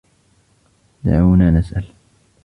دعونا 1.03 1.51
نسأل. 1.51 1.85